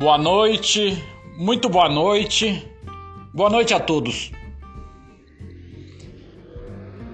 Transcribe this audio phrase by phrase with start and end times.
[0.00, 0.96] Boa noite,
[1.36, 2.66] muito boa noite,
[3.34, 4.32] boa noite a todos.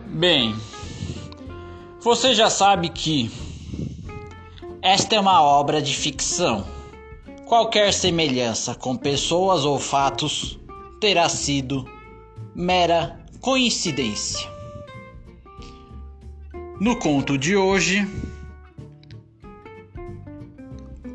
[0.06, 0.54] Bem,
[2.00, 3.28] você já sabe que
[4.80, 6.64] esta é uma obra de ficção.
[7.44, 10.56] Qualquer semelhança com pessoas ou fatos
[11.00, 11.84] terá sido
[12.54, 14.48] mera coincidência.
[16.80, 18.08] No conto de hoje,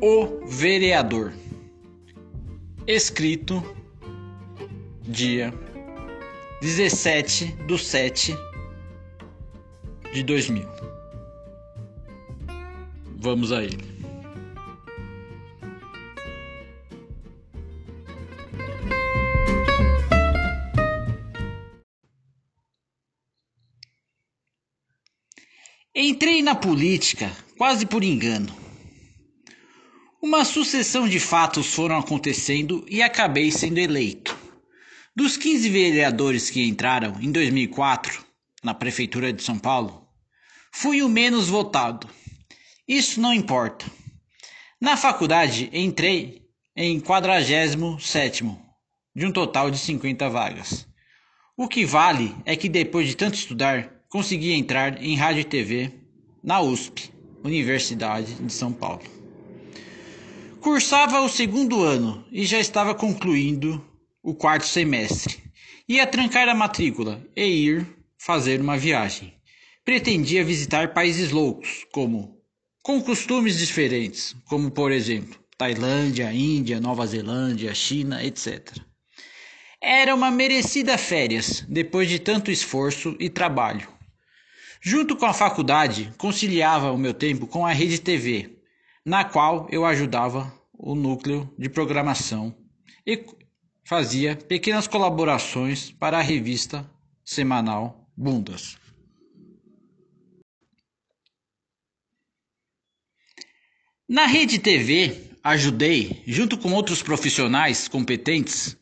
[0.02, 1.32] o vereador
[2.86, 3.62] escrito
[5.02, 5.52] dia
[6.60, 8.36] 17 do 7
[10.12, 10.66] de 2000.
[13.16, 13.92] Vamos a ele.
[25.94, 28.61] Entrei na política quase por engano.
[30.24, 34.38] Uma sucessão de fatos foram acontecendo e acabei sendo eleito.
[35.16, 38.24] Dos 15 vereadores que entraram em 2004
[38.62, 40.06] na prefeitura de São Paulo,
[40.70, 42.08] fui o menos votado.
[42.86, 43.84] Isso não importa.
[44.80, 46.42] Na faculdade entrei
[46.76, 48.56] em 47º
[49.16, 50.86] de um total de 50 vagas.
[51.56, 55.90] O que vale é que depois de tanto estudar, consegui entrar em rádio e TV
[56.44, 57.10] na USP,
[57.42, 59.21] Universidade de São Paulo.
[60.62, 63.84] Cursava o segundo ano e já estava concluindo
[64.22, 65.42] o quarto semestre.
[65.88, 69.34] Ia trancar a matrícula e ir fazer uma viagem.
[69.84, 72.38] Pretendia visitar países loucos, como
[72.80, 78.72] com costumes diferentes, como por exemplo Tailândia, Índia, Nova Zelândia, China, etc.
[79.82, 83.88] Era uma merecida férias depois de tanto esforço e trabalho.
[84.80, 88.61] Junto com a faculdade, conciliava o meu tempo com a rede TV,
[89.04, 92.54] na qual eu ajudava o núcleo de programação
[93.06, 93.24] e
[93.84, 96.88] fazia pequenas colaborações para a revista
[97.24, 98.76] semanal Bundas.
[104.08, 108.76] Na rede TV, ajudei, junto com outros profissionais competentes,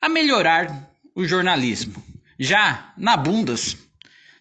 [0.00, 2.02] a melhorar o jornalismo.
[2.38, 3.76] Já na Bundas,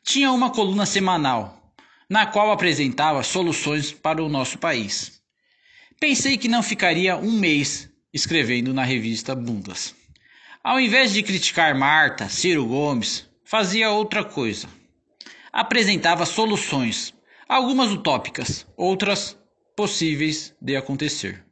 [0.03, 1.75] tinha uma coluna semanal,
[2.09, 5.20] na qual apresentava soluções para o nosso país.
[6.01, 9.93] Pensei que não ficaria um mês escrevendo na revista Bundas.
[10.63, 14.67] Ao invés de criticar Marta, Ciro Gomes, fazia outra coisa.
[15.53, 17.13] Apresentava soluções,
[17.47, 19.37] algumas utópicas, outras
[19.77, 21.45] possíveis de acontecer.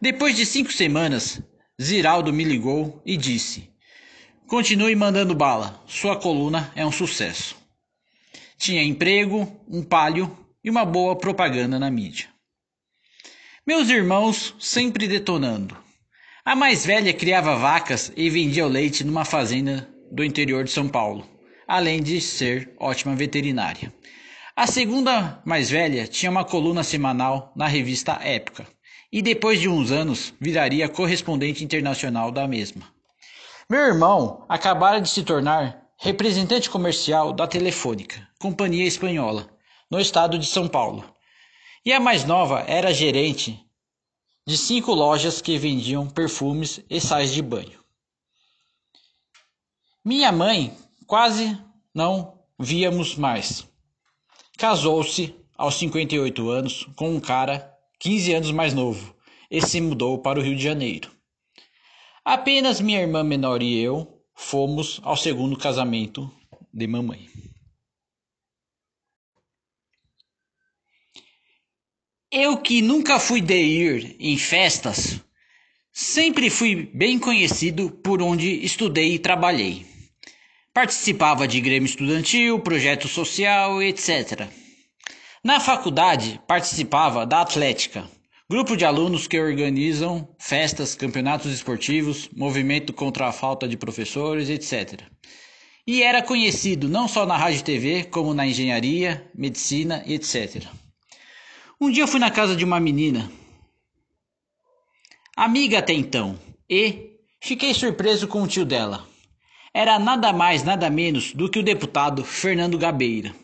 [0.00, 1.42] Depois de cinco semanas,
[1.80, 3.70] Ziraldo me ligou e disse:
[4.46, 7.54] Continue mandando bala, sua coluna é um sucesso.
[8.56, 10.34] Tinha emprego, um palio
[10.64, 12.33] e uma boa propaganda na mídia.
[13.66, 15.74] Meus irmãos sempre detonando.
[16.44, 20.86] A mais velha criava vacas e vendia o leite numa fazenda do interior de São
[20.86, 21.26] Paulo,
[21.66, 23.90] além de ser ótima veterinária.
[24.54, 28.66] A segunda mais velha tinha uma coluna semanal na revista Época
[29.10, 32.82] e depois de uns anos viraria correspondente internacional da mesma.
[33.70, 39.48] Meu irmão acabara de se tornar representante comercial da Telefônica, companhia espanhola,
[39.90, 41.13] no estado de São Paulo
[41.84, 43.60] e a mais nova era gerente
[44.46, 47.82] de cinco lojas que vendiam perfumes e sais de banho.
[50.04, 51.58] Minha mãe quase
[51.94, 53.66] não víamos mais.
[54.56, 59.14] Casou-se aos 58 anos com um cara 15 anos mais novo
[59.50, 61.10] e se mudou para o Rio de Janeiro.
[62.24, 66.30] Apenas minha irmã menor e eu fomos ao segundo casamento
[66.72, 67.28] de mamãe.
[72.36, 75.20] Eu que nunca fui de ir em festas,
[75.92, 79.86] sempre fui bem conhecido por onde estudei e trabalhei.
[80.72, 84.48] Participava de grêmio estudantil, projeto social, etc.
[85.44, 88.10] Na faculdade, participava da Atlética,
[88.50, 95.02] grupo de alunos que organizam festas, campeonatos esportivos, movimento contra a falta de professores, etc.
[95.86, 100.66] E era conhecido não só na rádio e TV, como na engenharia, medicina, etc.
[101.84, 103.30] Um dia eu fui na casa de uma menina,
[105.36, 106.38] amiga até então,
[106.68, 109.06] e fiquei surpreso com o tio dela.
[109.74, 113.34] Era nada mais, nada menos do que o deputado Fernando Gabeira.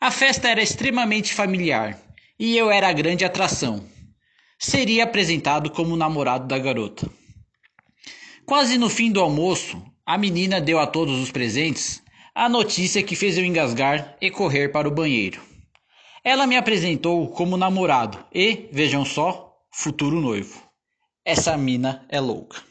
[0.00, 2.00] A festa era extremamente familiar
[2.38, 3.86] e eu era a grande atração.
[4.58, 7.10] Seria apresentado como namorado da garota.
[8.46, 12.02] Quase no fim do almoço, a menina deu a todos os presentes
[12.34, 15.52] a notícia que fez eu engasgar e correr para o banheiro.
[16.24, 20.66] Ela me apresentou como namorado e, vejam só, futuro noivo.
[21.22, 22.64] Essa mina é louca.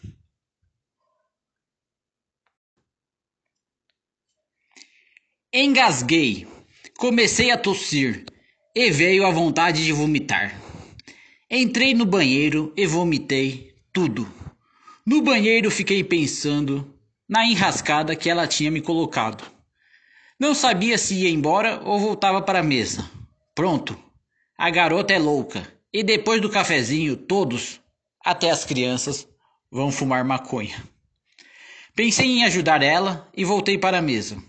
[5.53, 6.47] Engasguei,
[6.97, 8.25] comecei a tossir
[8.75, 10.59] e veio a vontade de vomitar.
[11.47, 14.27] Entrei no banheiro e vomitei tudo.
[15.05, 16.91] No banheiro fiquei pensando
[17.29, 19.43] na enrascada que ela tinha me colocado.
[20.39, 23.07] Não sabia se ia embora ou voltava para a mesa.
[23.55, 23.97] Pronto,
[24.57, 25.71] a garota é louca.
[25.91, 27.79] E depois do cafezinho, todos,
[28.23, 29.27] até as crianças,
[29.71, 30.83] vão fumar maconha.
[31.95, 34.41] Pensei em ajudar ela e voltei para a mesa.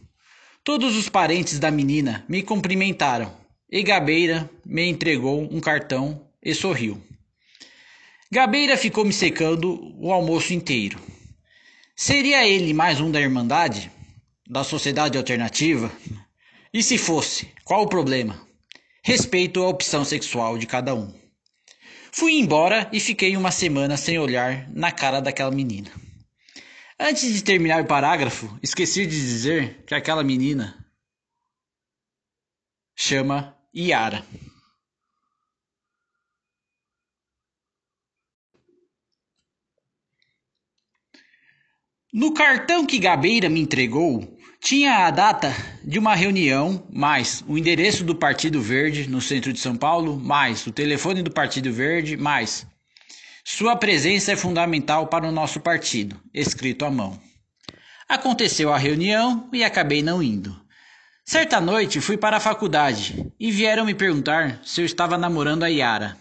[0.62, 3.30] Todos os parentes da menina me cumprimentaram
[3.70, 7.02] e Gabeira me entregou um cartão e sorriu.
[8.30, 10.98] Gabeira ficou me secando o almoço inteiro.
[11.94, 13.90] Seria ele mais um da Irmandade?
[14.48, 15.92] Da Sociedade Alternativa?
[16.72, 18.43] E se fosse, qual o problema?
[19.06, 21.12] Respeito a opção sexual de cada um.
[22.10, 25.90] Fui embora e fiquei uma semana sem olhar na cara daquela menina.
[26.98, 30.82] Antes de terminar o parágrafo, esqueci de dizer que aquela menina
[32.96, 34.24] chama Iara.
[42.14, 45.52] No cartão que Gabeira me entregou, tinha a data
[45.82, 50.64] de uma reunião, mais o endereço do Partido Verde no centro de São Paulo, mais
[50.64, 52.64] o telefone do Partido Verde, mais
[53.44, 57.18] sua presença é fundamental para o nosso partido, escrito à mão.
[58.08, 60.56] Aconteceu a reunião e acabei não indo.
[61.24, 65.68] Certa noite fui para a faculdade e vieram me perguntar se eu estava namorando a
[65.68, 66.16] Yara.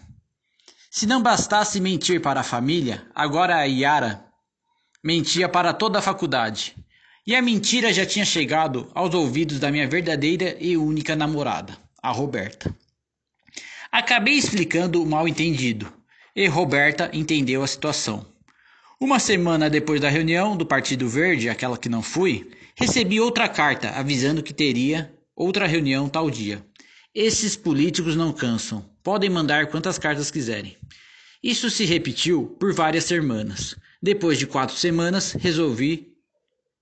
[0.90, 4.23] Se não bastasse mentir para a família, agora a Yara
[5.04, 6.74] mentia para toda a faculdade.
[7.26, 12.10] E a mentira já tinha chegado aos ouvidos da minha verdadeira e única namorada, a
[12.10, 12.74] Roberta.
[13.92, 15.92] Acabei explicando o mal entendido,
[16.34, 18.26] e Roberta entendeu a situação.
[18.98, 23.90] Uma semana depois da reunião do Partido Verde, aquela que não fui, recebi outra carta
[23.90, 26.64] avisando que teria outra reunião tal dia.
[27.14, 30.76] Esses políticos não cansam, podem mandar quantas cartas quiserem.
[31.42, 33.76] Isso se repetiu por várias semanas.
[34.04, 36.12] Depois de quatro semanas, resolvi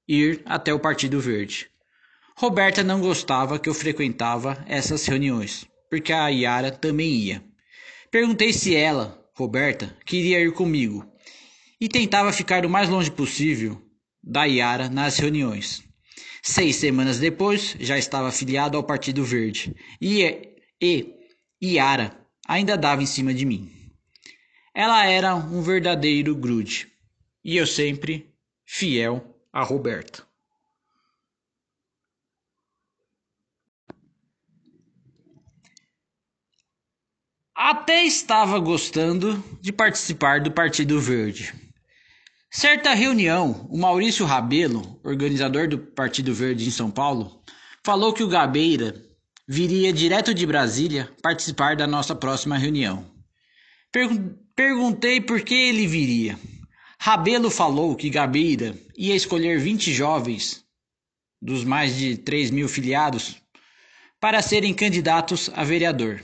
[0.08, 1.69] ir até o Partido Verde.
[2.36, 7.44] Roberta não gostava que eu frequentava essas reuniões, porque a Yara também ia.
[8.10, 11.08] Perguntei se ela, Roberta, queria ir comigo
[11.80, 13.80] e tentava ficar o mais longe possível
[14.20, 15.80] da Yara nas reuniões.
[16.42, 21.14] Seis semanas depois, já estava afiliado ao Partido Verde e, e
[21.62, 23.70] Yara ainda dava em cima de mim.
[24.74, 26.90] Ela era um verdadeiro grude
[27.44, 28.33] e eu sempre
[28.65, 30.27] fiel a Roberta.
[37.55, 41.55] Até estava gostando de participar do Partido Verde.
[42.50, 47.43] Certa reunião, o Maurício Rabelo, organizador do Partido Verde em São Paulo,
[47.85, 48.94] falou que o Gabeira
[49.47, 53.11] viria direto de Brasília participar da nossa próxima reunião.
[54.55, 56.39] Perguntei por que ele viria.
[57.04, 60.64] Rabelo falou que Gabeira ia escolher 20 jovens
[61.43, 63.43] dos mais de 3 mil filiados
[64.20, 66.22] para serem candidatos a vereador.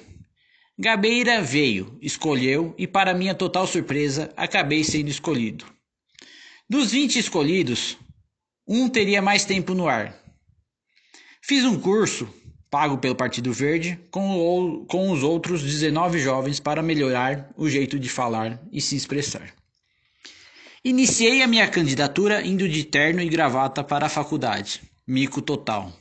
[0.79, 5.67] Gabeira veio, escolheu e, para minha total surpresa, acabei sendo escolhido.
[6.71, 7.99] Dos 20 escolhidos,
[8.65, 10.17] um teria mais tempo no ar.
[11.43, 12.33] Fiz um curso,
[12.71, 17.99] pago pelo Partido Verde, com, o, com os outros 19 jovens para melhorar o jeito
[17.99, 19.58] de falar e se expressar.
[20.85, 24.83] Iniciei a minha candidatura indo de terno e gravata para a faculdade.
[25.07, 25.93] Mico total.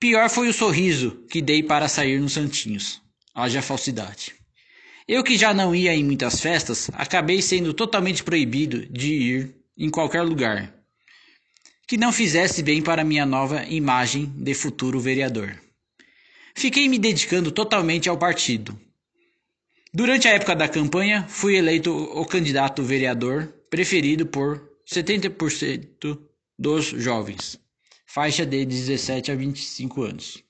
[0.00, 3.00] Pior foi o sorriso que dei para sair nos Santinhos.
[3.34, 4.34] Haja falsidade.
[5.06, 9.90] Eu que já não ia em muitas festas, acabei sendo totalmente proibido de ir em
[9.90, 10.72] qualquer lugar
[11.86, 15.60] que não fizesse bem para minha nova imagem de futuro vereador.
[16.54, 18.78] Fiquei me dedicando totalmente ao partido.
[19.92, 26.16] Durante a época da campanha, fui eleito o candidato vereador preferido por 70%
[26.56, 27.58] dos jovens,
[28.06, 30.44] faixa de 17 a 25 anos.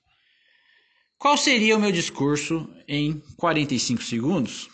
[1.17, 4.69] Qual seria o meu discurso em 45 segundos?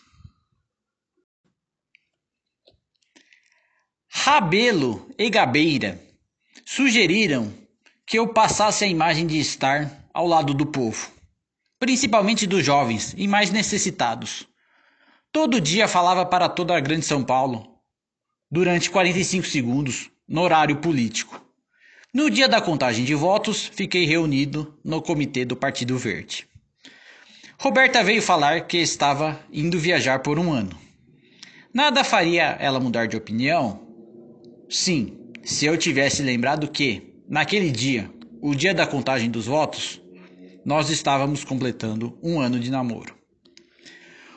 [4.09, 5.97] Rabelo e Gabeira
[6.65, 7.53] sugeriram
[8.05, 11.09] que eu passasse a imagem de estar ao lado do povo,
[11.79, 14.45] principalmente dos jovens e mais necessitados.
[15.31, 17.70] Todo dia falava para toda a grande São Paulo
[18.51, 21.41] durante 45 segundos no horário político.
[22.13, 26.45] No dia da contagem de votos, fiquei reunido no comitê do Partido Verde.
[27.57, 30.77] Roberta veio falar que estava indo viajar por um ano.
[31.73, 33.87] Nada faria ela mudar de opinião?
[34.69, 40.01] Sim, se eu tivesse lembrado que, naquele dia, o dia da contagem dos votos,
[40.65, 43.15] nós estávamos completando um ano de namoro.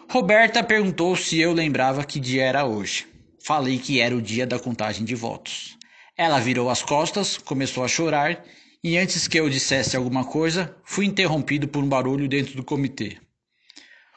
[0.09, 3.14] Roberta perguntou se eu lembrava que dia era hoje.
[3.45, 5.77] Falei que era o dia da contagem de votos.
[6.17, 8.43] Ela virou as costas, começou a chorar
[8.83, 13.19] e antes que eu dissesse alguma coisa, fui interrompido por um barulho dentro do comitê.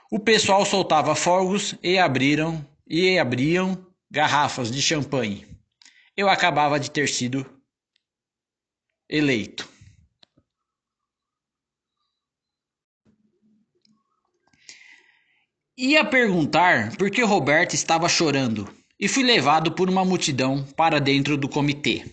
[0.10, 5.46] O pessoal soltava fogos e abriram e abriam garrafas de champanhe.
[6.16, 7.46] Eu acabava de ter sido
[9.10, 9.68] eleito.
[15.78, 21.38] Ia perguntar por que Roberto estava chorando e fui levado por uma multidão para dentro
[21.38, 22.06] do comitê.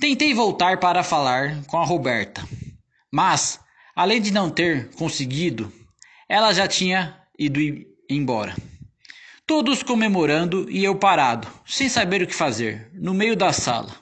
[0.00, 2.46] Tentei voltar para falar com a Roberta,
[3.10, 3.60] mas,
[3.94, 5.72] além de não ter conseguido,
[6.28, 7.60] ela já tinha ido
[8.08, 8.56] embora.
[9.46, 13.96] Todos comemorando e eu parado, sem saber o que fazer, no meio da sala.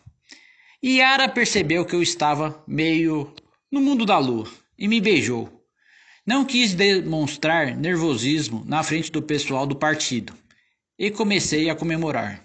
[0.85, 3.33] Yara percebeu que eu estava meio
[3.71, 5.51] no mundo da lua e me beijou.
[6.27, 10.35] Não quis demonstrar nervosismo na frente do pessoal do partido
[10.99, 12.45] e comecei a comemorar.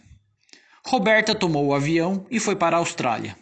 [0.85, 3.37] Roberta tomou o avião e foi para a Austrália.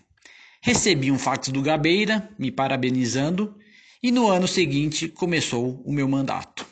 [0.62, 3.56] Recebi um fax do Gabeira me parabenizando
[4.04, 6.66] e no ano seguinte começou o meu mandato.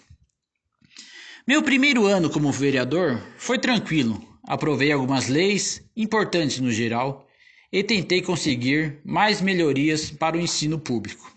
[1.48, 4.22] Meu primeiro ano como vereador foi tranquilo.
[4.44, 7.26] Aprovei algumas leis importantes no geral
[7.72, 11.34] e tentei conseguir mais melhorias para o ensino público.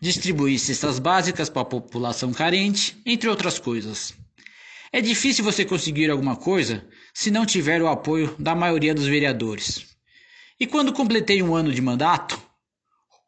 [0.00, 4.14] Distribuí cestas básicas para a população carente, entre outras coisas.
[4.92, 9.86] É difícil você conseguir alguma coisa se não tiver o apoio da maioria dos vereadores.
[10.58, 12.40] E quando completei um ano de mandato,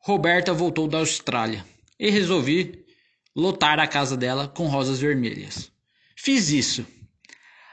[0.01, 1.65] Roberta voltou da Austrália
[1.99, 2.85] e resolvi
[3.35, 5.71] lotar a casa dela com rosas vermelhas.
[6.17, 6.85] Fiz isso.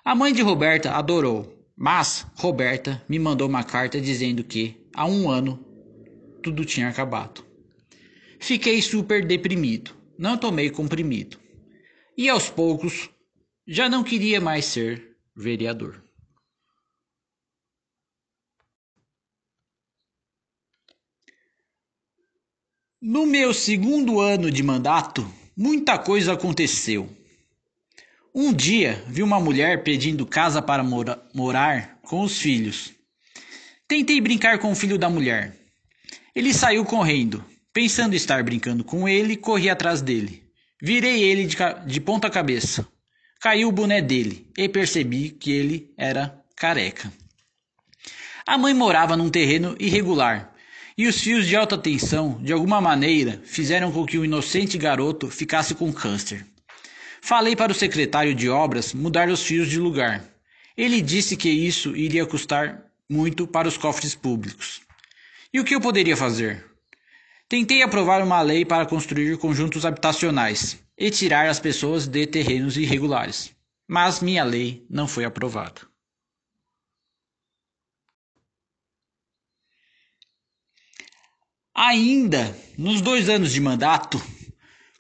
[0.06, 5.30] A mãe de Roberta adorou, mas Roberta me mandou uma carta dizendo que, há um
[5.30, 5.66] ano,
[6.44, 7.44] tudo tinha acabado.
[8.40, 11.38] Fiquei super deprimido, não tomei comprimido.
[12.16, 13.10] E aos poucos,
[13.72, 16.04] já não queria mais ser vereador.
[23.00, 27.16] No meu segundo ano de mandato, muita coisa aconteceu.
[28.34, 32.92] Um dia vi uma mulher pedindo casa para mora morar com os filhos.
[33.88, 35.56] Tentei brincar com o filho da mulher.
[36.36, 37.46] Ele saiu correndo.
[37.72, 40.44] Pensando estar brincando com ele, corri atrás dele.
[40.82, 42.88] Virei ele de, de ponta cabeça.
[43.40, 47.10] Caiu o boné dele e percebi que ele era careca.
[48.46, 50.54] A mãe morava num terreno irregular
[50.98, 55.30] e os fios de alta tensão, de alguma maneira, fizeram com que o inocente garoto
[55.30, 56.46] ficasse com câncer.
[57.22, 60.22] Falei para o secretário de obras mudar os fios de lugar.
[60.76, 64.82] Ele disse que isso iria custar muito para os cofres públicos.
[65.54, 66.69] E o que eu poderia fazer?
[67.50, 73.52] Tentei aprovar uma lei para construir conjuntos habitacionais e tirar as pessoas de terrenos irregulares,
[73.88, 75.82] mas minha lei não foi aprovada.
[81.74, 84.22] Ainda nos dois anos de mandato,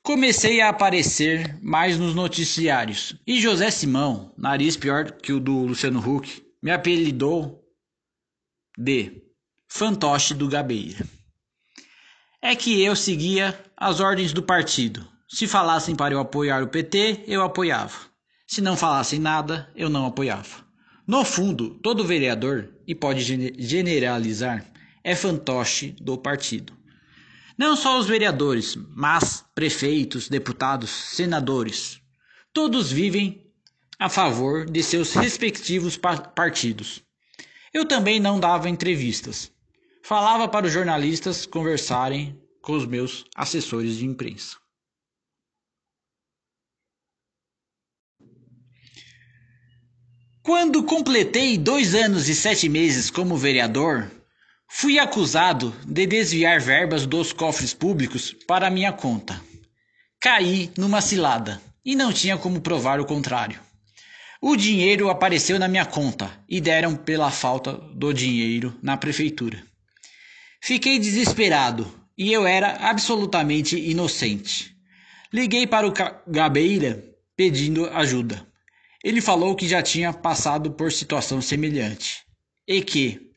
[0.01, 5.99] comecei a aparecer mais nos noticiários e José Simão, nariz pior que o do Luciano
[5.99, 7.63] Huck, me apelidou
[8.75, 9.21] de
[9.67, 11.18] fantoche do Gabeira.
[12.41, 15.05] É que eu seguia as ordens do partido.
[15.27, 17.97] Se falassem para eu apoiar o PT, eu apoiava.
[18.47, 20.65] Se não falassem nada, eu não apoiava.
[21.05, 23.21] No fundo, todo vereador, e pode
[23.59, 24.65] generalizar,
[25.03, 26.73] é fantoche do partido.
[27.57, 31.99] Não só os vereadores, mas prefeitos, deputados, senadores.
[32.53, 33.51] Todos vivem
[33.99, 37.01] a favor de seus respectivos partidos.
[37.73, 39.51] Eu também não dava entrevistas.
[40.03, 44.57] Falava para os jornalistas conversarem com os meus assessores de imprensa.
[50.41, 54.09] Quando completei dois anos e sete meses como vereador,
[54.71, 59.41] Fui acusado de desviar verbas dos cofres públicos para minha conta.
[60.21, 63.59] Caí numa cilada e não tinha como provar o contrário.
[64.39, 69.61] O dinheiro apareceu na minha conta e deram pela falta do dinheiro na prefeitura.
[70.61, 74.75] Fiquei desesperado e eu era absolutamente inocente.
[75.31, 75.93] Liguei para o
[76.27, 77.03] Gabeira
[77.35, 78.45] pedindo ajuda.
[79.03, 82.25] Ele falou que já tinha passado por situação semelhante
[82.67, 83.31] e que,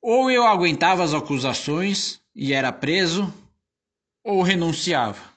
[0.00, 3.32] ou eu aguentava as acusações e era preso,
[4.22, 5.32] ou renunciava.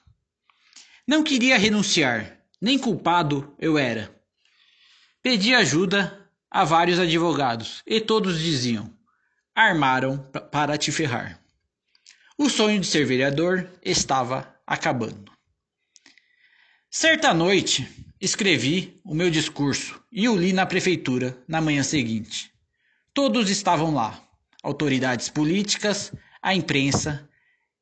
[1.06, 4.14] Não queria renunciar, nem culpado eu era.
[5.22, 8.95] Pedi ajuda a vários advogados e todos diziam:
[9.56, 10.18] armaram
[10.52, 11.40] para te ferrar.
[12.36, 15.32] O sonho de ser vereador estava acabando.
[16.90, 17.88] Certa noite,
[18.20, 22.52] escrevi o meu discurso e o li na prefeitura na manhã seguinte.
[23.14, 24.22] Todos estavam lá:
[24.62, 27.26] autoridades políticas, a imprensa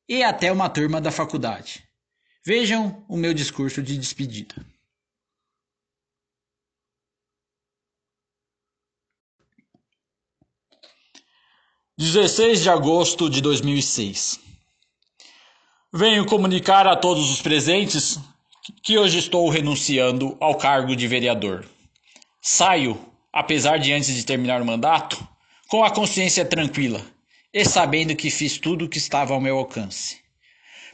[0.07, 1.83] e até uma turma da faculdade.
[2.45, 4.55] Vejam o meu discurso de despedida.
[11.97, 14.37] Dezesseis de agosto de 2006.
[15.93, 18.19] Venho comunicar a todos os presentes
[18.83, 21.65] que hoje estou renunciando ao cargo de vereador.
[22.41, 22.99] Saio,
[23.31, 25.25] apesar de antes de terminar o mandato,
[25.69, 27.01] com a consciência tranquila
[27.53, 30.17] e sabendo que fiz tudo o que estava ao meu alcance.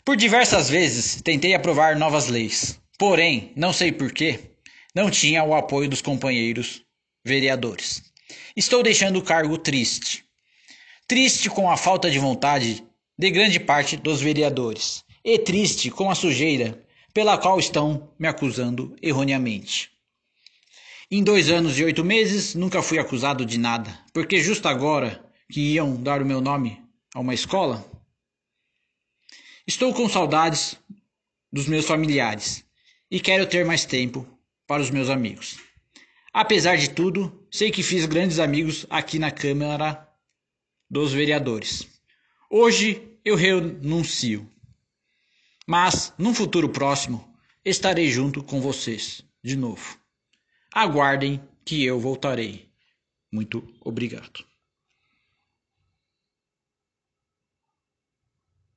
[0.06, 4.52] Por diversas vezes tentei aprovar novas leis, porém, não sei porquê,
[4.94, 6.84] não tinha o apoio dos companheiros
[7.26, 8.04] vereadores.
[8.56, 10.30] Estou deixando o cargo triste.
[11.08, 12.84] Triste com a falta de vontade
[13.18, 18.96] de grande parte dos vereadores, e triste com a sujeira pela qual estão me acusando
[19.02, 19.92] erroneamente.
[21.10, 25.74] Em dois anos e oito meses nunca fui acusado de nada, porque justo agora que
[25.74, 26.82] iam dar o meu nome
[27.14, 27.86] a uma escola,
[29.68, 30.76] Estou com saudades
[31.50, 32.66] dos meus familiares
[33.12, 34.28] e quero ter mais tempo
[34.66, 35.60] para os meus amigos.
[36.34, 40.08] Apesar de tudo, sei que fiz grandes amigos aqui na Câmara
[40.92, 41.88] dos Vereadores.
[42.50, 44.46] Hoje eu renuncio,
[45.66, 47.34] mas num futuro próximo
[47.64, 49.98] estarei junto com vocês de novo.
[50.74, 52.70] Aguardem que eu voltarei.
[53.32, 54.51] Muito obrigado.